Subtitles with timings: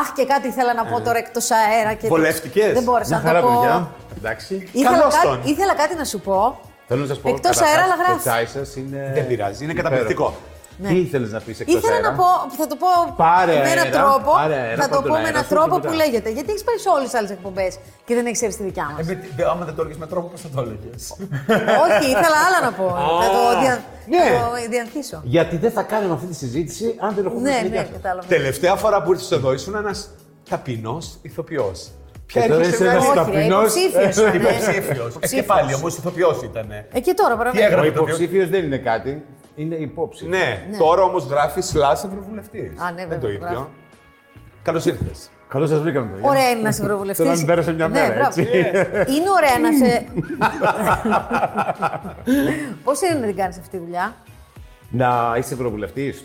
[0.00, 1.92] Αχ, και κάτι ήθελα να πω τώρα εκτός αέρα.
[1.94, 2.08] Και...
[2.08, 3.52] Βολεύτηκες; Δεν μπόρεσα Μια να χαρά, το πω.
[3.60, 3.90] παιδιά.
[4.18, 4.68] Εντάξει.
[4.72, 5.40] Ήθελα, Καλώς κάτι, τον.
[5.44, 6.60] ήθελα κάτι να σου πω.
[6.88, 7.28] Θέλω να σας πω.
[7.28, 8.22] Εκτός καταρχάς, αέρα, αλλά γράφεις.
[8.24, 9.10] Το τσάι σας είναι.
[9.14, 10.34] Δεν πειράζει, είναι καταπληκτικό.
[10.88, 12.24] Τι ήθελες να πεις εκτός Ήθελα να πω,
[12.58, 12.86] θα το πω
[13.16, 14.30] Πάρε με έναν αέρα, τρόπο.
[14.40, 16.02] πάρε αέρα, θα το πάρε τον πω με αέρα έναν σου τρόπο και που μετά.
[16.04, 16.28] λέγεται.
[16.36, 17.72] Γιατί έχεις πάει σε όλες τις άλλες εκπομπές
[18.06, 19.00] και δεν έχει ξέρει τη δικιά μας.
[19.00, 21.02] Ε, με- δε- άμα δεν το έλεγες με τρόπο, πώς θα το έλεγες;
[21.84, 22.86] Όχι, ήθελα άλλα να πω.
[23.22, 23.72] να το, δια...
[24.08, 24.18] ναι.
[24.18, 25.20] να το διανθίσω.
[25.24, 27.92] Γιατί δεν θα κάνουμε αυτή τη συζήτηση αν δεν έχουμε Ναι, τη ναι, δικιά σου.
[27.92, 28.26] κατάλαβα.
[28.28, 30.10] Τελευταία φορά που ήρθε εδώ ήσουν ένας
[30.48, 31.90] ταπεινός ηθοποιός.
[32.26, 33.74] Ποια Και τώρα έρχεσαι είσαι με ένας άλλη- Όχι, ρε, ταπεινός.
[33.74, 34.36] υποψήφιος ήταν, ε.
[34.36, 35.16] Υποψήφιος.
[35.20, 36.70] Ε, και πάλι όμως ηθοποιός ήταν.
[36.70, 37.64] Ε, και τώρα Τι παραμένει.
[37.64, 39.24] έγραφε Ο το βιβλίο; υποψήφιος δεν είναι κάτι.
[39.54, 40.26] Είναι υπόψη.
[40.26, 42.70] Ναι, τώρα όμως γράφει slash ευρωβουλευτής.
[42.80, 43.46] Α, ναι, Δεν βέβαια, το το ίδιο.
[43.48, 43.68] γράφω.
[44.62, 45.30] Καλώς ήρθες.
[45.50, 46.10] Καλώς σας βρήκαμε.
[46.10, 46.28] παιδιά.
[46.28, 47.16] Ωραία είναι να είσαι ευρωβουλευτής.
[47.24, 48.40] Θέλω να μην πέρασε μια μέρα, έτσι.
[49.08, 50.04] Είναι ωραία να σε.
[52.84, 54.14] Πώς είναι να την κάνεις αυτή τη δουλειά;
[54.90, 56.24] Να είσαι ευρωβουλευτής.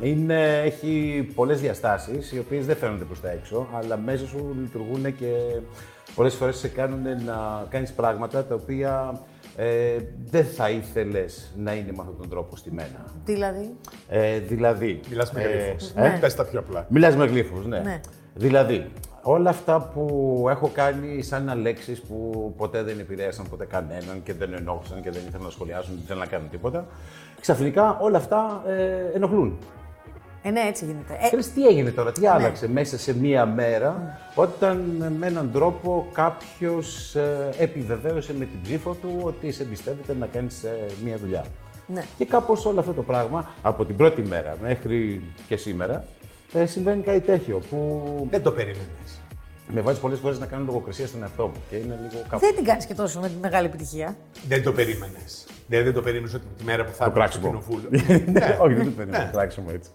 [0.00, 5.16] Είναι, έχει πολλές διαστάσεις, οι οποίες δεν φαίνονται προς τα έξω, αλλά μέσα σου λειτουργούν
[5.16, 5.26] και
[6.14, 9.20] πολλές φορές σε κάνουν να κάνεις πράγματα τα οποία
[9.56, 9.96] ε,
[10.30, 13.04] δεν θα ήθελες να είναι με αυτόν τον τρόπο στη μένα.
[13.24, 13.74] Δηλαδή;
[14.08, 15.00] Ε, δηλαδή.
[15.10, 15.90] Μιλάς με ε, γρήφους.
[15.94, 16.86] ε, Πες τα πιο απλά.
[16.88, 17.78] Μιλάς με γλύφους, ναι.
[17.78, 18.00] Ναι.
[18.34, 18.90] Δηλαδή,
[19.22, 24.52] όλα αυτά που έχω κάνει σαν αλέξεις που ποτέ δεν επηρέασαν ποτέ κανέναν και δεν
[24.52, 26.86] ενόχλησαν και δεν ήθελαν να σχολιάσουν, δεν ήθελαν να κάνουν τίποτα,
[27.40, 29.58] ξαφνικά όλα αυτά ε, ενοχλούν.
[30.42, 31.18] Ε, ναι, έτσι γίνεται.
[31.20, 34.76] Ε, Ξέρεις τι έγινε τώρα, τι άλλαξε μέσα σε μία μέρα, όταν
[35.18, 40.62] με έναν τρόπο κάποιος ε, επιβεβαίωσε με την ψήφο του ότι σε εμπιστεύεται να κάνεις
[40.64, 41.44] ε, μία δουλειά.
[41.86, 42.04] ναι.
[42.18, 46.04] Και κάπως όλο αυτό το πράγμα, από την πρώτη μέρα μέχρι και σήμερα,
[46.52, 48.84] ε, συμβαίνει κάτι τέτοιο που Δεν το περίμενε.
[49.72, 52.38] με βάζεις πολλές φορές να κάνω λογοκρισία στον εαυτό μου και είναι λίγο κάπου.
[52.46, 54.16] Δεν την κάνεις και τόσο με τη μεγάλη επιτυχία.
[54.48, 55.18] Δεν το περίμενε.
[55.66, 57.46] Δηλαδή δεν το περίμενε ότι τη μέρα που θα Το έρθει στο κράξιμο.
[57.48, 57.88] κοινοβούλιο.
[58.40, 59.24] Ναι, όχι, δεν το περίμενα.
[59.24, 59.30] Ναι.
[59.30, 59.90] Κράξιμο έτσι.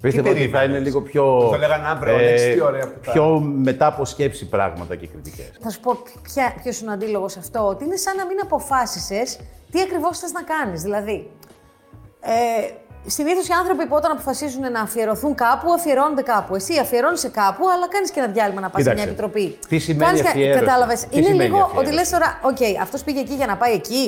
[0.00, 1.48] Πίστευα ότι θα περίμενες; είναι λίγο πιο.
[1.50, 5.50] Θα λέγανε αύριο, Αλέξη, τι ωραία που θα- Πιο μετά από σκέψη πράγματα και κριτικές.
[5.60, 5.96] Θα σου πω
[6.62, 9.38] ποιος είναι ο αντίλογος σε αυτό, ότι είναι σαν να μην αποφάσισες
[9.70, 10.82] τι ακριβώς θες να κάνεις.
[10.82, 11.30] Δηλαδή,
[12.20, 12.70] ε,
[13.06, 16.54] συνήθως οι άνθρωποι που όταν αποφασίζουν να αφιερωθούν κάπου, αφιερώνονται κάπου.
[16.54, 19.58] Εσύ αφιερώνεσαι κάπου, αλλά κάνεις και ένα διάλειμμα να πας σε Κοίταξε, μια επιτροπή.
[19.68, 21.00] τι σημαίνει Κάνεις και- αφιέρωση, Κατάλαβες.
[21.00, 23.72] τι Είναι σημαίνει λίγο αφιέρωση; ότι λες τώρα, οκ, αυτός πήγε εκεί για να πάει
[23.72, 24.04] εκεί,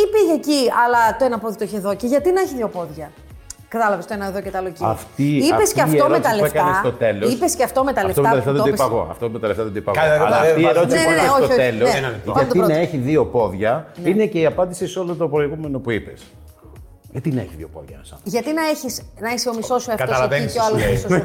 [0.00, 1.94] ή πήγε εκεί, αλλά το ένα πόδι το είχε εδώ.
[1.94, 3.10] Και γιατί να έχει δύο πόδια.
[3.68, 4.84] Κατάλαβες το ένα εδώ και το άλλο εκεί.
[4.84, 6.80] Αυτή, Είπες αυτή και η αυτό με ερώτηση τα που έκανες λεφτά.
[6.88, 8.22] στο τέλος, Είπες και αυτό με τα Αυτό λεφτά.
[8.22, 8.96] με τα λεφτά που δεν το το είπα είπες.
[8.98, 9.06] εγώ.
[9.10, 10.00] Αυτό με τα λεφτά δεν το είπα εγώ.
[10.02, 11.88] Καλά, Αλλά δεν αυτή η βάζω- ερώτηση Ναι, που ναι, έκανες όχι, στο όχι, τέλος,
[11.92, 11.98] ναι.
[11.98, 12.30] Ένα λεπτό.
[12.32, 12.80] Πάμε το γιατί να πρώτο.
[12.86, 13.72] έχει δύο πόδια,
[14.04, 16.20] είναι και η απάντηση σε όλο το προηγούμενο που είπες.
[17.14, 19.92] Γιατί να έχει δύο πόδια ένας άνθρωπος; Γιατί να, έχεις, να είσαι ο μισός σου
[19.92, 21.24] αυτός εκεί Καταλαβαίνεις και ο άλλος τι σου μισό σου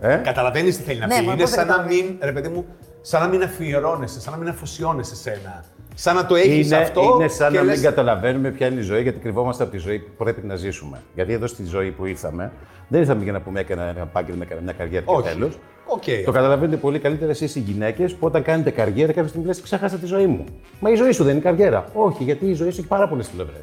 [0.00, 0.22] εδώ.
[0.22, 1.24] Καταλαβαίνεις τι θέλει να Ναι, πει.
[1.26, 2.04] μα Είναι πώς δεν σαν να καταλαβαίνω.
[2.08, 2.64] μην, ρε παιδί μου,
[3.02, 5.64] σαν να μην αφιερώνεσαι, σαν να μην αφοσιώνεσαι σε ένα.
[5.94, 7.02] Σαν να το έχεις Είναι, αυτό.
[7.18, 9.78] είναι σαν και να λες, μην καταλαβαίνουμε ποια είναι η ζωή, γιατί κρυβόμαστε από τη
[9.78, 11.00] ζωή που πρέπει να ζήσουμε.
[11.14, 12.52] Γιατί εδώ στη ζωή που ήρθαμε,
[12.88, 15.28] δεν ήρθαμε για να πούμε έκανα ένα επάγγελμα, έκανα μια καριέρα και Όχι.
[15.28, 15.58] τέλος.
[15.86, 16.02] Οκ.
[16.24, 19.96] Το καταλαβαίνετε πολύ καλύτερα εσείς οι γυναίκες που όταν κάνετε καριέρα κάποια στιγμή λες ξέχασα
[19.96, 20.44] τη ζωή μου.
[20.80, 21.84] Μα η ζωή σου δεν είναι καριέρα.
[21.92, 23.60] Όχι, γιατί η ζωή σου έχει πάρα πολλές πλευρές.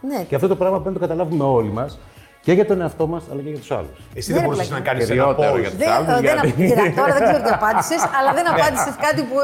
[0.00, 1.98] Ναι, Και αυτό το πράγμα πρέπει να το καταλάβουμε όλοι μας
[2.42, 3.96] και για τον εαυτό μας αλλά και για τους άλλους.
[4.14, 4.90] Εσύ Ναι, δεν ρε μπορούσε να πλάκα.
[4.90, 5.60] κάνεις ένα Κυριότερος post.
[5.60, 8.44] για τους Δεν, άλλους, ε, δεν, γιατί- κοίτα, τώρα δεν ξέρω τι απάντησες, αλλά δεν
[8.52, 9.36] απάντησες κάτι που.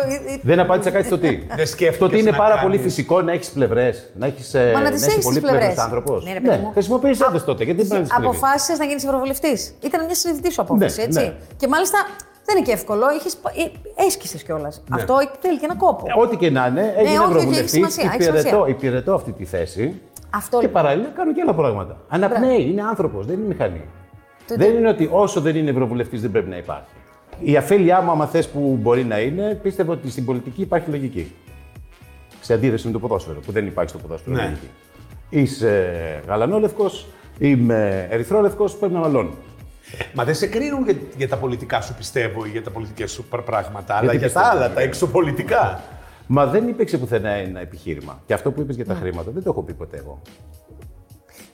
[0.50, 1.30] Δεν απάντησα κάτι στο τι.
[1.60, 3.94] Δεν σκέφτηκες Το ότι είναι να πάρα κάνεις- πολύ φυσικό να έχεις πλευρές.
[4.20, 5.78] Να έχεις Μα να τις να έχεις τις πολύ πλευρές.
[5.78, 6.24] άνθρωπος.
[6.24, 6.70] Ναι, ρε παιδί μου.
[6.72, 7.64] χρησιμοποίησέ τι τότε.
[7.64, 9.60] Γιατί δεν τι Αποφάσισες να γίνεις ευρωβουλευτής.
[9.88, 11.20] Ήταν μια συνειδητής σου απόφαση, Ναι, έτσι.
[11.20, 11.32] ναι.
[11.56, 11.98] Και μάλιστα
[12.46, 13.04] δεν είναι και εύκολο.
[14.06, 14.82] Έσκησες κιόλας.
[14.90, 16.06] Αυτό θέλει και ένα κόπο.
[16.22, 17.70] Ό,τι και να είναι, έγινε όχι, όχι, έχει ευρωβουλευτής.
[17.70, 18.74] σημασία, έχει Υπηρετώ, σημασία.
[18.74, 20.00] υπηρετώ αυτή τη θέση.
[20.34, 20.82] Αυτό και λοιπόν.
[20.82, 21.96] παράλληλα κάνω και άλλα πράγματα.
[22.08, 23.80] Αναπνέει, είναι άνθρωπος, δεν είναι μηχανή.
[24.48, 26.88] Το- Δεν είναι ότι όσο δεν είναι ευρωβουλευτής δεν πρέπει να υπάρχει.
[27.40, 31.32] Η αφέλειά μου, άμα θες που μπορεί να είναι, πίστευω ότι στην πολιτική υπάρχει λογική.
[32.40, 34.42] Σε αντίθεση με το ποδόσφαιρο, που δεν υπάρχει στο ποδόσφαιρο Ναι.
[34.42, 34.68] λογική.
[35.30, 35.92] Είσαι
[36.28, 37.06] γαλανόλευκος,
[37.38, 39.30] είμαι ερυθρόλευκος, πρέπει να μαλώνω.
[40.14, 43.24] Μα δεν σε κρίνουν για, για τα πολιτικά σου, πιστεύω, ή για τα πολιτικά σου
[43.24, 44.74] πρά- πράγματα, αλλά Γιατί για τα πιστεύω, άλλα, ναι.
[44.74, 45.80] τα εξωπολιτικά.
[46.26, 48.22] Μα δεν υπήρξε πουθενά ένα επιχείρημα.
[48.26, 50.20] Και αυτό που είπες για τα χρήματα δεν το έχω πει ποτέ εγώ.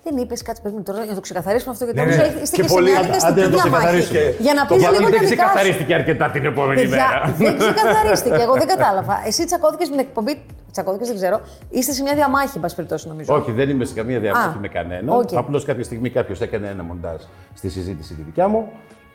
[0.04, 2.40] Δεν είπες κάτι πρέπει τώρα να το ξεκαθαρίσουμε αυτό, γιατί Ναι, νομίζω ναι.
[2.42, 3.70] είστε Και και, σε πολύ- μια άντε- Άντε να το διαμάχη.
[3.70, 4.34] ξεκαθαρίσουμε.
[4.46, 5.34] Για να πεις Γιατί λίγο δεν τα δικά σου.
[5.34, 7.34] ξεκαθαρίστηκε αρκετά την επόμενη Παιδιά, μέρα.
[7.36, 8.42] δεν ξεκαθαρίστηκε.
[8.46, 9.22] Εγώ δεν κατάλαβα.
[9.26, 10.34] Εσύ τσακώθηκες με την εκπομπή.
[10.72, 11.40] Τσακώθηκες, δεν ξέρω.
[11.70, 13.34] Είστε σε μια διαμάχη, εν πάση περιπτώσει, νομίζω.
[13.34, 15.08] Όχι, δεν είμαι σε καμία διαμάχη Α, με κανέναν.
[15.18, 15.28] οκ.
[15.34, 17.20] Απλώς κάποια στιγμή κάποιος έκανε ένα μοντάζ
[17.54, 18.68] στη συζήτηση τη δικιά μου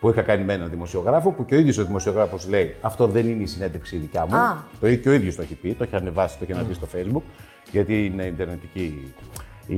[0.05, 3.29] που είχα κάνει με έναν δημοσιογράφο που και ο ίδιος ο δημοσιογράφος λέει Αυτό δεν
[3.29, 4.35] είναι η συνέντευξη δικιά μου.
[4.35, 4.63] Α.
[4.79, 7.21] Το και ο ίδιος το έχει πει, το έχει ανεβάσει, το έχει αναβεί στο Facebook,
[7.71, 9.13] γιατί είναι ιντερνετική
[9.67, 9.75] η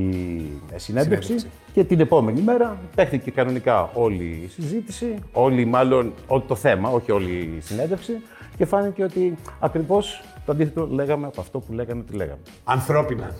[0.75, 0.75] συνέντευξη.
[0.75, 1.35] Συνέντευξη.
[1.73, 7.11] Και την επόμενη μέρα παίχτηκε κανονικά όλη η συζήτηση, όλη μάλλον όλο το θέμα, όχι
[7.11, 8.13] όλη η συνέντευξη.
[8.57, 12.41] Και φάνηκε ότι ακριβώς το αντίθετο λέγαμε από αυτό που λέγανε ότι λέγαμε.
[12.63, 13.35] Ανθρώπινα.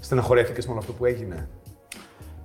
[0.00, 1.48] Στεναχωρέθηκες με όλο αυτό που έγινε.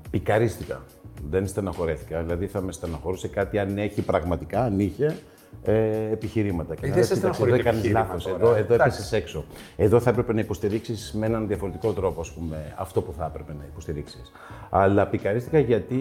[0.09, 0.81] Πικαρίστηκα.
[1.29, 2.21] Δεν στεναχωρέθηκα.
[2.21, 5.15] Δηλαδή θα με στεναχωρούσε κάτι αν έχει πραγματικά, αν είχε
[5.63, 5.73] ε,
[6.11, 6.75] επιχειρήματα.
[6.75, 8.23] Και Ε, να δεν λες, σε «Κοίταξε, στεναχωρεί εδώ το έκανες επιχείρημα λάθος.
[8.23, 8.35] τώρα».
[8.37, 8.97] Εδώ, εδώ Εντάξει.
[8.97, 9.45] έπεσες έξω.
[9.75, 13.53] Εδώ θα έπρεπε να υποστηρίξεις με έναν διαφορετικό τρόπο, ας πούμε, αυτό που θα έπρεπε
[13.59, 14.31] να υποστηρίξεις.
[14.69, 15.95] Αλλά πικαρίστηκα γιατί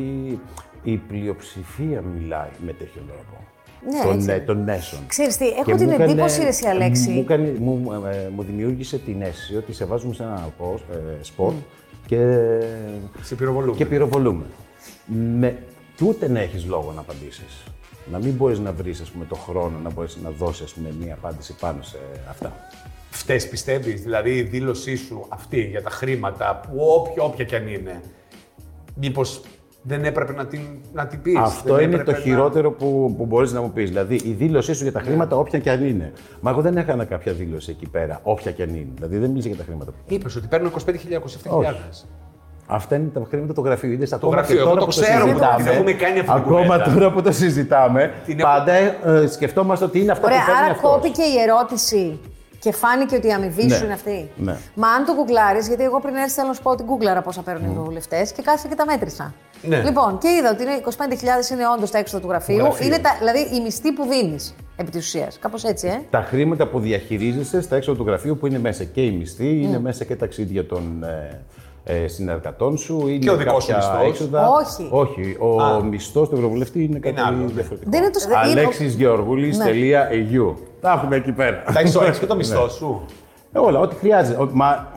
[0.83, 3.45] η πλειοψηφία μιλάει με τέτοιον τρόπο.
[3.93, 4.31] Ναι, των, έτσι.
[4.31, 5.01] ε, των νέσων.
[5.07, 7.11] Ξέρεις τι, έχω Και την μου έκανε- εντύπωση, ρε εσύ, Αλέξη.
[7.11, 11.23] Μου, έκανε- μου, ε, μου δημιούργησε την αίσθηση ότι σε βάζουμε σε ένα post, ε,
[11.23, 11.55] σποτ
[12.07, 12.37] και,
[13.23, 13.77] Σε πυροβολούμε.
[13.77, 14.45] και πυροβολούμε.
[15.07, 15.59] Με,
[15.97, 17.63] και ούτε να έχεις λόγο να απαντήσεις.
[18.11, 20.89] Να μην μπορείς να βρεις ας πούμε, το χρόνο να μπορείς να δώσεις ας πούμε,
[21.01, 21.99] μία απάντηση πάνω σε
[22.31, 22.53] αυτά.
[23.11, 27.69] Φταίς πιστεύεις, δηλαδή η δήλωσή σου αυτή για τα χρήματα, που όποια, όποια κι αν
[27.69, 28.01] είναι,
[28.95, 29.41] μήπως
[29.83, 30.61] δεν έπρεπε να την,
[30.93, 31.37] να την πεις.
[31.39, 33.89] Αυτό δεν είναι έπρεπε το να- χειρότερο που, που μπορείς να μου πεις.
[33.89, 36.13] Δηλαδή, η δήλωσή σου για τα χρήματα, όποια και αν είναι.
[36.41, 38.89] Μα εγώ δεν έκανα κάποια δήλωση εκεί πέρα, όποια και αν είναι.
[38.95, 39.93] Δηλαδή, δεν μίλησε για τα χρήματα.
[40.07, 42.05] Είπες ότι παίρνουν 25.000-27.000.
[42.75, 43.91] Αυτά είναι τα χρήματα του γραφείου.
[43.91, 46.41] Είδες, ακόμα γραφείο, και εγώ τώρα το που ξέρω, συζητάμε, την έχουμε κάνει αυτή την
[46.43, 46.93] Ακόμα κουβέντα.
[46.95, 50.61] τώρα που το συζητάμε, Την έχω- πάντα ε, σκεφτόμαστε ότι είναι αυτά Ωραία, που παίρνει
[50.63, 50.91] άρα αυτός.
[50.91, 52.19] κόπηκε η ερώτηση
[52.59, 53.75] και φάνηκε ότι η αμοιβή Ναι.
[53.75, 54.31] σου είναι αυτή.
[54.37, 54.57] Ναι.
[54.75, 57.43] Μα αν το γκουγκλάρεις, γιατί εγώ πριν έρθει θέλω να σου πω ότι γκουγκλάρα πόσα
[57.43, 59.35] παίρνουν οι ευρωβουλευτέ και κάθισα και τα μέτρησα.
[59.63, 59.83] Ναι.
[59.83, 62.57] Λοιπόν, και είδα ότι είναι 25.000 είναι όντως τα έξοδα του γραφείου.
[62.59, 62.87] Γραφείο.
[62.87, 65.39] Είναι τα, δηλαδή η μισθή που δίνεις επί της ουσίας.
[65.39, 66.01] Κάπως έτσι, ε.
[66.11, 69.79] Τα χρήματα που διαχειρίζεσαι στα έξοδα του γραφείου που είναι μέσα και η μισθή, είναι
[69.81, 71.41] μέσα και ταξίδια των ε,
[71.85, 73.07] ε, συνεργατών σου.
[73.09, 74.09] Είναι Και ο δικός σου κάποια μισθός.
[74.09, 74.49] Έξοδα.
[74.49, 74.89] Όχι.
[74.91, 75.37] Όχι.
[75.39, 77.45] Ο μισθός του Ευρωβουλευτή είναι κάτι άλλο, ναι.
[77.53, 77.91] διαφορετικό.
[77.91, 81.63] Δεν είναι το- είναι- Αλέξisgeorgoulis.eu Τα έχουμε εκεί πέρα.
[81.75, 83.05] Τα έχεις έχεις και το μισθό σου.
[83.53, 84.43] Ε, Όλα, ό,τι χρειάζεται.
[84.43, 84.89] Ό, Μα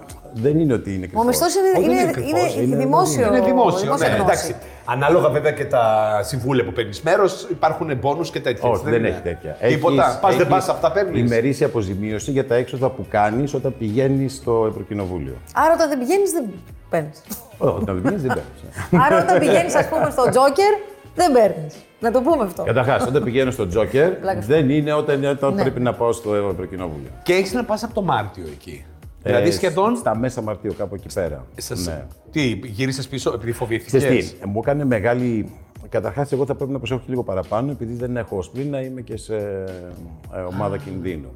[0.42, 1.24] δεν είναι ότι είναι Ο κρυφό.
[1.24, 3.28] μισθό Όχι, είναι, δεν είναι, είναι κρυφός, είναι, είναι- δημόσιο.
[3.28, 3.96] Είναι δημόσιο.
[3.98, 4.22] Ναι, γνώση.
[4.22, 4.56] εντάξει.
[4.86, 5.84] Ανάλογα βέβαια και τα
[6.24, 8.70] συμβούλια που παίρνεις μέρος, υπάρχουν μπόνου και τέτοια.
[8.70, 9.08] Όχι, έτσι, δεν είναι.
[9.08, 9.52] έχει τέτοια.
[9.68, 10.04] Τίποτα.
[10.06, 11.20] Έχεις- Πας δεν έχεις πας, αυτά παίρνεις.
[11.20, 15.34] Ημερήσια αποζημίωση για τα έξοδα που κάνεις όταν πηγαίνεις στο Ευρωκοινοβούλιο.
[15.54, 16.46] Άρα όταν δεν πηγαίνεις, δεν
[16.90, 17.22] παίρνεις.
[17.58, 18.80] Όχι, Όταν πηγαίνεις δεν παίρνεις.
[19.06, 20.74] Άρα όταν πηγαίνεις, ας πούμε, στο Τζόκερ,
[21.16, 21.76] δεν παίρνεις.
[22.00, 22.64] Να το πούμε αυτό.
[22.64, 24.40] Καταρχάς, όταν πηγαίνω στο Τζόκερ, Πλάκα.
[24.40, 25.62] δεν είναι όταν, όταν Ναι.
[25.62, 27.10] πρέπει να πάω στο Ευρωκοινοβούλιο.
[27.24, 28.86] Και έχεις να πας από το Μάρτιο εκεί.
[29.26, 29.96] Δηλαδή Ε, σχεδόν.
[29.96, 31.46] Στα μέσα Μαρτίου, κάπου εκεί πέρα.
[31.58, 32.06] Σας- Ναι.
[32.32, 35.50] Τι, γύρισες πίσω επειδή φοβήθηκες; Ξέρεις τι, μου έκανε μεγάλη.
[35.90, 39.18] Καταρχάς, εγώ θα πρέπει να προσέχω και λίγο παραπάνω, επειδή δεν έχω σπίνα, είμαι και
[39.18, 39.36] σε
[40.36, 41.32] ε, ομάδα κινδύνου.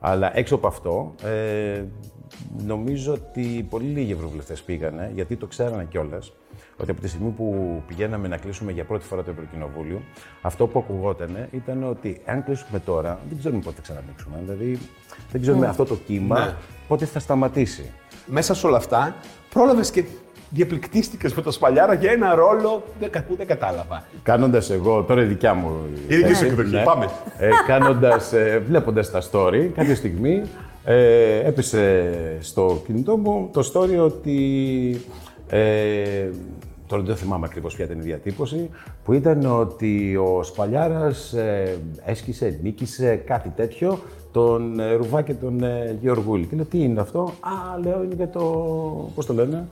[0.00, 1.82] Αλλά έξω από αυτό, ε,
[2.66, 6.32] νομίζω ότι πολύ λίγοι ευρωβουλευτές πήγανε, γιατί το ξέρανε κιόλας,
[6.80, 10.00] ότι από τη στιγμή που πηγαίναμε να κλείσουμε για πρώτη φορά το Ευρωκοινοβούλιο,
[10.42, 14.36] αυτό που ακουγόταν ήταν ότι αν κλείσουμε τώρα, δεν ξέρουμε πότε θα ξανανοίξουμε.
[14.44, 14.78] Δηλαδή,
[15.32, 16.54] δεν ξέρουμε αυτό το κύμα Ναι.
[16.88, 17.90] πότε θα σταματήσει.
[18.26, 19.14] Μέσα σε όλα αυτά,
[19.50, 20.04] πρόλαβες και
[20.50, 24.04] διαπληκτίστηκες με το Σπαλιάρα για ένα ρόλο δεν- που δεν κατάλαβα.
[24.22, 25.76] Κάνοντας εγώ, τώρα η δικιά μου.
[26.08, 27.08] Η δική σου θέση, εκδοχή, πάμε.
[27.38, 30.42] Ε, κάνοντας, ε, βλέποντας τα story, κάποια στιγμή
[30.84, 32.10] ε, έπεσε
[32.40, 35.00] στο κινητό μου το story ότι.
[35.48, 36.28] Ε,
[36.90, 38.70] τώρα δεν θυμάμαι ακριβώς ποια ήταν η διατύπωση,
[39.04, 43.98] που ήταν ότι ο Σπαλιάρας ε, έσκισε, νίκησε κάτι τέτοιο
[44.32, 46.46] τον ε, Ρουβά και τον ε, Γεωργούλη.
[46.46, 48.40] Και λέω, τι είναι αυτό; Α, λέω, είναι για το.
[49.14, 49.68] Πώς το λένε.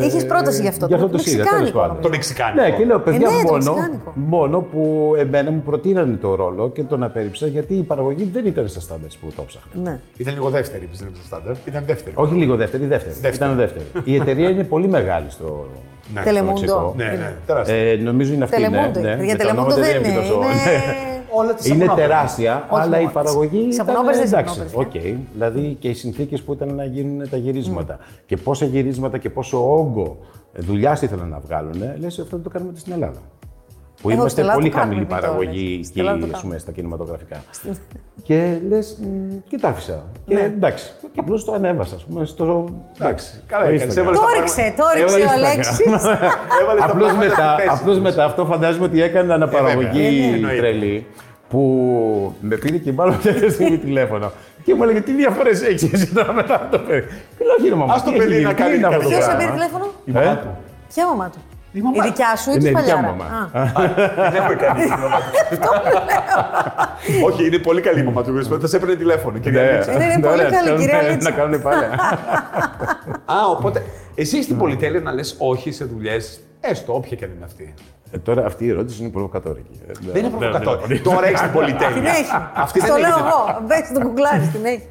[0.00, 1.88] Ε, Είχες πρόταση γι' αυτό, Για αυτό το το ΣΥΡΙΖΑ, μεξικάνικο, τέλος πάντων.
[1.88, 2.02] νομίζω.
[2.08, 2.62] Το μεξικάνικο.
[2.62, 4.12] Ναι, και λέω, παιδιά, ναι, το μόνο, μεξικάνικο.
[4.14, 8.68] μόνο που εμένα μου προτείνανε το ρόλο και τον απέρριψα γιατί η παραγωγή δεν ήταν
[8.68, 9.70] στα στάνταρ που το ψάχνα.
[9.82, 9.98] Ναι.
[10.16, 11.54] Ήταν λίγο δεύτερη, δεν ήταν στο στάνταρ.
[11.64, 12.14] Ήταν δεύτερη.
[12.18, 13.14] Όχι λίγο δεύτερη, δεύτερη.
[13.20, 13.34] Δεύτερη.
[13.36, 13.84] Ήταν δεύτερη.
[14.12, 15.66] η εταιρεία είναι πολύ μεγάλη στο.
[16.14, 16.20] Ναι.
[16.20, 16.52] στο Τελεμούντο.
[16.60, 16.94] Μεξικό.
[16.96, 17.76] Ναι, ναι, τεράστια.
[17.76, 18.60] Ε, νομίζω είναι αυτή.
[18.60, 19.00] ναι, Τελεμούντο.
[19.00, 20.16] ναι, Για με τα Τελεμούντο ονόματα δεν είναι είναι.
[20.20, 22.08] τόσο- είναι- Όλα τις Είναι σαπονόπερες.
[22.10, 23.12] τεράστια, Όχι αλλά η μόνο.
[23.12, 24.54] παραγωγή Οι ήταν σαπονόπερες δεν εντάξει.
[24.58, 27.98] σαπονόπερες, Οκ, δηλαδή και οι συνθήκες που ήταν να γίνουν τα γυρίσματα.
[28.26, 30.16] Και πόσα γυρίσματα και πόσο όγκο
[30.56, 33.18] δουλειάς ήθελαν να βγάλουν, λες αυτό δεν το κάνουμε και στην Ελλάδα.
[34.02, 35.86] Που Εγώ είμαστε στην Ελλάδα πολύ το κάνουμε χαμηλή εμείς τώρα, παραγωγή λες.
[35.86, 36.48] Στην εκεί, Ελλάδα το ας κάνουμε.
[36.48, 37.36] πούμε, στα κινηματογραφικά.
[38.22, 38.98] και λες,
[39.48, 40.04] και τα άφησα.
[40.26, 40.40] Και Ναι.
[40.40, 40.92] εντάξει.
[41.12, 42.68] Και απλώς το ανέβασα, ας πούμε, στο.
[43.00, 43.98] Εντάξει, καλά στο έκανες, Instagram.
[44.00, 45.44] έβαλες Το τα ρίξε, το Έβαλε ρίξε ο Instagram.
[45.46, 45.78] Αλέξης.
[46.60, 48.02] Έβαλες τα Απλώς πράγματα μετά, στη θέση απλώς τους.
[48.04, 50.34] μετά αυτό φαντάζομαι ότι έκανε αναπαραγωγή Ε, βέβαια.
[50.34, 50.56] Εννοείται.
[50.60, 51.06] τρελή
[51.48, 51.60] που
[52.40, 54.32] με πήρε και μάλλον κάποια στιγμή τηλέφωνο.
[54.64, 57.06] Και μου έλεγε τι διαφορές έχεις εσύ τώρα μετά από το παιδί;
[57.38, 57.92] Και λέω γύρω μαμά.
[57.94, 59.10] Ας το τι έχει παιδί γίνει, να τι κάνει είναι αυτό κάτι.
[59.10, 59.44] το Ποιος σε πράγμα.
[59.52, 60.50] πήρε τηλέφωνο, Η μαμά Ε; του.
[60.94, 61.38] Ποια μαμά του;
[61.72, 62.04] Η μαμά Η του.
[62.04, 63.50] δικιά σου ή Είναι της η δικιά μου Σπαλιάρα.
[63.52, 63.70] μαμά.
[64.26, 64.30] Α.
[64.30, 65.32] Δεν έχω κάνει την μαμά του.
[67.26, 68.60] Όχι, είναι πολύ καλή η μαμά του.
[68.60, 69.38] Θα σε έπαιρνε τηλέφωνο.
[69.38, 69.60] και Ναι.
[69.60, 69.92] Αλίτσα.
[69.92, 71.30] Είναι πολύ Ωραία, καλή, να κυρία κάνουν- Λίτσα.
[71.30, 71.90] Να κάνουν παρέα.
[73.36, 73.82] Α, οπότε
[74.14, 77.74] εσύ έχει την πολυτέλεια να λες όχι σε δουλειές, έστω όποια και αν είναι αυτή.
[78.14, 79.80] Ε, Τώρα αυτή η ερώτηση είναι προβοκατόρικη.
[79.88, 80.86] Ε, Δεν είναι ναι, προβοκατόρια.
[80.88, 81.00] ναι, ναι.
[81.00, 82.10] Τώρα έχεις την Την πολυτέλεια.
[82.10, 82.30] έχει.
[82.54, 83.18] Αυτή Στο δεν λέω έχει.
[83.18, 83.60] εγώ.
[83.66, 84.86] Μπες στον κουκλάρι, την έχει.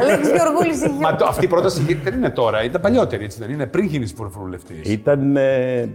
[0.00, 1.00] Αλέξης Γεωργούλης είχε.
[1.00, 4.12] Μα το- αυτή η πρόταση δεν είναι τώρα, ήταν παλιότερη, έτσι δεν είναι, πριν γίνεις
[4.16, 4.80] φοροβουλευτή.
[4.84, 5.88] Ήταν ε,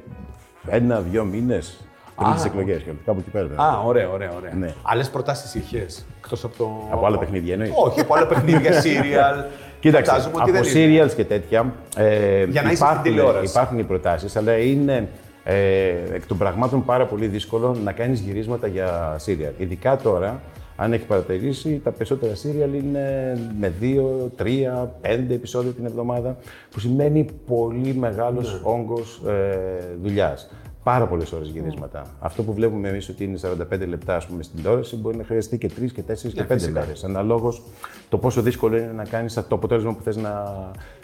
[0.67, 1.77] ένα-δύο μήνες
[2.15, 2.81] πριν Α, τις εκλογές.
[3.05, 3.47] Κάπου εκεί πέρα.
[3.55, 4.31] Α, ωραία, ωραία.
[4.37, 4.53] ωραία.
[4.53, 4.73] Ναι.
[4.81, 6.69] Άλλες προτάσεις είχες εκτός από το.
[6.91, 9.45] Από άλλα παιχνίδια εννοείς; Όχι, από άλλα παιχνίδια, serial.
[9.79, 11.03] Κοίταξε, Φαντάζομαι ότι από δεν είναι.
[11.05, 11.73] serials και τέτοια.
[11.97, 13.45] Ε, Για να είσαι στην υπάρχουν, τηλεόραση.
[13.45, 15.07] Υπάρχουν οι προτάσεις, αλλά είναι
[15.43, 19.51] Ε, εκ των πραγμάτων πάρα πολύ δύσκολο να κάνεις γυρίσματα για σύριαλ.
[19.57, 20.41] Ειδικά τώρα,
[20.75, 26.37] αν έχει παρατηρήσει, τα περισσότερα σύριαλ είναι με δύο, τρία, πέντε επεισόδια την εβδομάδα,
[26.71, 28.59] που σημαίνει πολύ μεγάλος Ναι.
[28.63, 29.57] όγκος ε,
[30.03, 30.49] δουλειάς.
[30.83, 32.05] Πάρα πολλές ώρες γυρίσματα.
[32.19, 35.57] Αυτό που βλέπουμε εμείς ότι είναι 45 λεπτά ας πούμε, στην τόραση μπορεί να χρειαστεί
[35.57, 36.79] και 3 και 4 και 5 Ναι, φυσικά.
[36.79, 37.03] μέρες.
[37.03, 37.61] Αναλόγως
[38.09, 40.55] το πόσο δύσκολο είναι να κάνεις το αποτέλεσμα που θες να,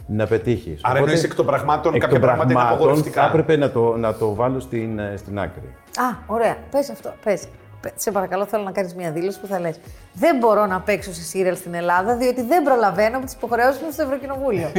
[0.07, 0.79] να πετύχεις.
[0.83, 3.21] Άρα εννοείς εκ των πραγμάτων κάποια πράγματα είναι απογορευτικά.
[3.21, 5.67] θα έπρεπε να το, να το βάλω στην, ε, στην άκρη.
[5.95, 6.57] Α, ωραία.
[6.71, 7.13] Πες αυτό.
[7.23, 7.43] Πες.
[7.81, 9.75] Πε- Σε παρακαλώ, θέλω να κάνεις μια δήλωση που θα λες:
[10.13, 13.91] Δεν μπορώ να παίξω σε σύριαλ στην Ελλάδα, διότι δεν προλαβαίνω από τις υποχρεώσεις μου
[13.91, 14.69] στο Ευρωκοινοβούλιο.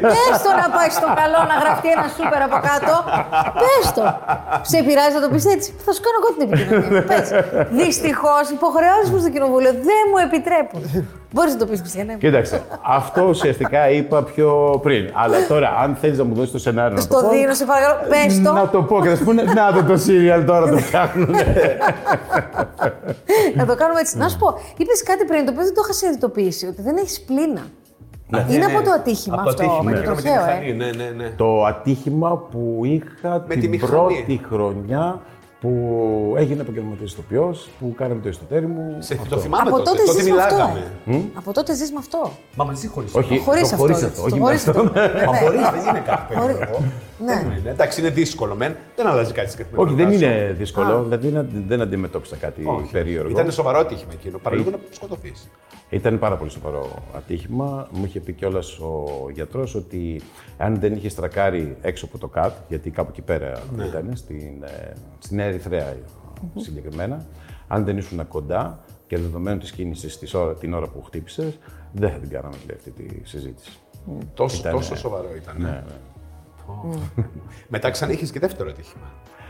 [0.00, 2.94] Πες το να πάει στο καλό να γραφτεί ένα σούπερ από κάτω.
[3.62, 4.04] Πες το.
[4.62, 5.74] Σε πειράζει να το πεις έτσι.
[5.84, 7.04] Θα σου κάνω εγώ την επικοινωνία.
[7.10, 7.28] Πες.
[7.70, 10.82] Δυστυχώς, οι υποχρεώσεις μου στο κοινοβούλιο δεν μου επιτρέπουν.
[11.32, 12.12] Μπορείς να το πεις, Χριστιανέ.
[12.12, 12.18] μου.
[12.18, 15.10] Κοίταξε, αυτό ουσιαστικά είπα πιο πριν.
[15.12, 17.64] Αλλά τώρα, αν θέλεις να μου δώσεις το σενάριο να το Στο πω, δίνω, σε
[17.64, 18.08] παρακαλώ.
[18.08, 18.52] Πες το.
[18.52, 21.34] να το πω και θα σου πούνε, να το το σύριαλ τώρα το φτιάχνουν.
[23.54, 24.16] Να το κάνουμε έτσι.
[24.18, 24.46] Να σου πω,
[24.76, 27.62] είπες κάτι πριν το οποίο δεν το είχα συνειδητοποιήσει, ότι δεν έχεις πλήνα.
[28.48, 28.84] Είναι Ναι, από ναι.
[28.84, 29.62] το ατύχημα Από το αυτό.
[29.64, 30.00] ατύχημα, με ναι.
[30.04, 30.72] το Με τη τροχαίο, μηχανή, ε.
[30.72, 31.28] Ναι, ναι, ναι.
[31.36, 33.90] το ατύχημα που είχα Με την τη μηχανή.
[33.92, 35.20] πρώτη χρονιά
[35.60, 38.96] που έγινε επαγγελματίας ηθοποιός, που κάναμε το ιστοτέρι μου.
[38.98, 39.34] Σε, αυτό.
[39.34, 40.54] το θυμάμαι Από τότε, τότε τότε ζεις με αυτό.
[40.54, 40.92] μιλάγαμε.
[41.06, 41.20] ε.
[41.34, 42.30] Από τότε ζεις με αυτό.
[42.56, 44.80] Μα μαζί χωρίς Όχι, Χωρίς το αυτό, χωρίς έτσι, αυτό, το όχι με χωρίς αυτό.
[44.80, 44.92] αυτό.
[45.26, 45.38] Μα Ναι.
[45.38, 46.56] χωρίς, δεν είναι κάτι Χωρίς.
[46.56, 46.78] περίεργο.
[47.24, 47.34] Ναι.
[47.34, 47.70] Δεν είναι.
[47.70, 48.76] Εντάξει, είναι δύσκολο μεν.
[48.96, 50.42] Δεν αλλάζει κάτι στην Όχι, δεν καθημερινότητά σου.
[50.44, 51.02] είναι δύσκολο.
[51.02, 52.90] Δηλαδή δεν, δεν αντιμετώπισα κάτι Όχι.
[52.92, 53.30] περίεργο.
[53.30, 54.38] Ήταν σοβαρό ατύχημα εκείνο.
[54.38, 55.48] Παραλίγο να σκοτωθείς.
[55.90, 57.88] Ήταν πάρα πολύ σοβαρό ατύχημα.
[57.90, 60.20] Μου είχε πει κιόλας ο γιατρός ότι
[60.58, 63.84] αν δεν είχε τρακάρει έξω από το ΚΑΤ, γιατί κάπου εκεί πέρα Ναι.
[63.84, 65.96] ήταν, στην, ε, στην Νέα Ερυθρέα
[66.56, 67.24] συγκεκριμένα,
[67.68, 70.18] αν δεν ήσουν κοντά και δεδομένου της κίνησης
[70.60, 71.58] την ώρα που χτύπησες,
[71.92, 73.78] δεν θα την κάναμε λέει, αυτή τη συζήτηση.
[74.34, 75.54] Τόσο, Ήταν, τόσο ε, σοβαρό ήταν.
[75.58, 75.82] Ναι, ναι.
[77.68, 79.04] Μετά ξανά είχε και δεύτερο ατύχημα.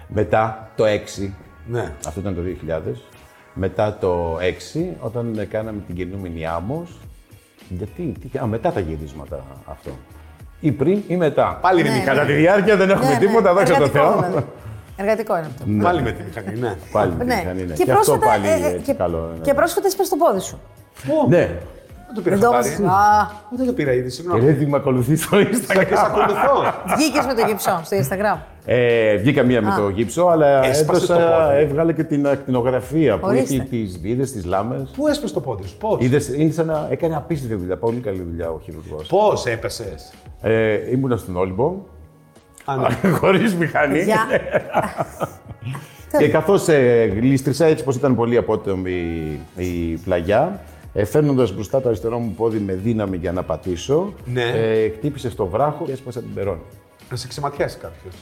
[0.08, 1.30] Μετά το 6,
[1.66, 1.92] Ναι.
[2.06, 3.02] αυτό ήταν το 2000,
[3.54, 6.98] μετά το 6, όταν κάναμε την κινούμενη άμμος,
[7.68, 9.90] γιατί, τι, α, μετά τα γυρίσματα αυτό.
[10.60, 11.58] Ή πριν ή μετά.
[11.62, 12.04] Πάλι Ναι, με τη ναι.
[12.04, 12.32] Κατά μηχανή.
[12.36, 13.18] τη διάρκεια δεν έχουμε Ναι, ναι.
[13.18, 14.22] τίποτα, δόξα τω Εργατικό, Θεώ.
[14.28, 14.46] δηλαδή.
[14.96, 15.64] Εργατικό είναι αυτό.
[15.82, 16.76] Πάλι με τη μηχανή, ναι.
[16.92, 17.34] Πάλι με τη Ναι.
[17.36, 17.74] μηχανή, ναι.
[17.74, 19.30] Και, Και αυτό πρόσφατα, πάλι ε, ε, έτσι και, καλό.
[19.36, 19.40] ναι.
[19.44, 20.58] και πρόσφατα έσπασε το πόδι σου.
[21.28, 21.58] Ναι.
[22.14, 22.68] Δεν το πήρα Δεν το χαμπάρι.
[22.72, 22.86] έπαθες.
[22.86, 24.40] Α, Δεν το πήρα ήδη, Και συγγνώμη.
[24.42, 26.04] λέει τι με ακολουθείς στο Και σε Instagram.
[26.06, 28.38] ακολουθώ; Βγήκες με το γύψο στο Instagram.
[28.64, 31.60] Ε, βγήκα μία με το γύψο, αλλά Έσπασε το έδωσα, πόδι.
[31.62, 33.54] έβγαλε και την ακτινογραφία που Ορίστε.
[33.56, 33.62] Ναι.
[33.62, 34.90] έχει τις βίδες, τις λάμες.
[34.96, 37.76] Πού έσπασε το πόδι σου, πώς; Είδες, είναι σαν να έκανε απίστευτη δουλειά.
[37.76, 39.06] Πολύ καλή δουλειά ο χειρουργός.
[39.06, 41.74] Πώς έπεσες; Ε, ήμουνα στον Όλυμπο,
[43.02, 43.10] ναι.
[43.20, 44.02] χωρίς μηχανή.
[44.02, 44.26] Για...
[46.18, 49.00] Και καθώς ε, γλίστρισα έτσι πως ήταν πολύ απότομη
[49.56, 50.60] η πλαγιά,
[50.92, 54.42] ε, φέρνοντας μπροστά το αριστερό μου πόδι με δύναμη για να πατήσω, Ναι.
[54.42, 56.60] ε, χτύπησε στο βράχο και έσπασα την περώνη.
[57.10, 58.14] Να σε ξεματιάσει κάποιος.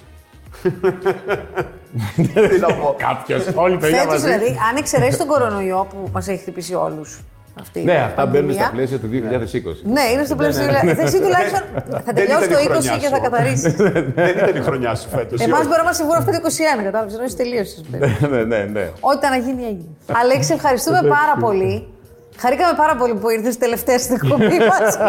[2.51, 2.95] Τι να πω.
[2.99, 4.25] Κάποιος, όλοι παιδιά Φέτος μαζί.
[4.25, 7.21] δηλαδή, αν εξαιρέσει τον κορονοϊό που μας έχει χτυπήσει όλους.
[7.61, 8.71] Αυτή Ναι, η αυτά μπαίνουν στα πανδημία.
[8.77, 9.83] πλαίσια του 2020.
[9.97, 10.67] Ναι, είναι στο πλαίσιο.
[10.67, 11.63] του- Εσύ τουλάχιστον
[12.07, 13.23] θα τελειώσει ήταν το η 20 χρονιά και θα σου.
[13.23, 13.71] καταρρύσει.
[14.19, 15.41] Δεν ήταν η χρονιά σου φέτος.
[15.41, 16.37] Εμάς μπορεί να μα συμβούν αυτά το
[16.81, 17.15] 21, κατάλαβες.
[17.15, 17.81] Ενώ εσύ τελείωσε.
[18.31, 18.85] ναι, ναι, ναι.
[19.01, 19.93] Ό,τι ήταν να γίνει, έγινε.
[20.21, 21.87] Αλέξη, ευχαριστούμε πάρα πολύ.
[22.41, 24.97] Χαρήκαμε πάρα πολύ που ήρθες τελευταία στην εκπομπή μας.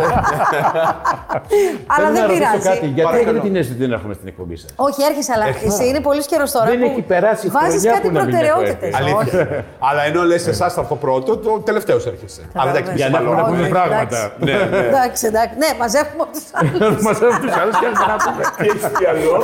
[1.93, 2.67] Αλλά Θέλω δεν να ρωτήσω πειράζει.
[2.69, 3.29] κάτι, γιατί Παρακαλώ.
[3.29, 6.23] έχετε την αίσθηση ότι δεν έχουμε στην εκπομπή σας; Όχι, έρχεσαι, αλλά εσύ είναι πολύ
[6.31, 6.65] καιρός τώρα.
[6.65, 8.93] Δεν που έχει περάσει Βάζεις χρονιά κάτι που να μην έχω προτεραιότητες.
[8.93, 9.01] έρθει.
[9.01, 9.65] Αλήθεια.
[9.89, 12.41] Αλλά ενώ λες εσάς θα έρθω πρώτο, το τελευταίος έρχεσαι.
[12.61, 13.31] Αλλά εντάξει, Για Για να μάλλον.
[13.39, 14.19] έχουμε να πούμε Όχι, πράγματα.
[14.47, 14.77] Ναι, ναι.
[14.91, 15.53] Εντάξει, εντάξει.
[15.63, 17.01] Ναι, μαζεύουμε από τους άλλους.
[17.05, 18.41] Μα έχουν τους άλλους και να πούμε.
[18.57, 19.35] Τι έχει στο μυαλό,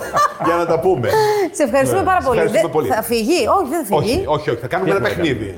[0.47, 1.07] Για να τα πούμε.
[1.57, 2.37] Σε ευχαριστούμε πάρα πολύ.
[2.39, 2.87] ευχαριστούμε Δεν- πολύ.
[2.97, 4.15] Θα φύγει, όχι, δεν θα φύγει.
[4.17, 4.61] Όχι, όχι, όχι.
[4.65, 5.51] Θα κάνουμε Τι ένα έχουμε παιχνίδι.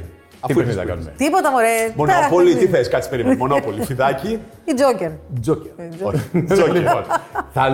[0.47, 0.87] Τι Αφού πρέπει έχεις να πει.
[0.87, 1.91] κάνουμε; Τίποτα, μωρέ.
[1.95, 3.35] Μονόπολη, Πέρα, τι θες, κάτσε περίμενε.
[3.35, 4.39] Μονόπολη, φιδάκι.
[4.65, 5.11] Ή Τζόκερ.
[5.41, 5.71] Τζόκερ.
[6.45, 6.83] Τζόκερ.
[7.53, 7.69] Θα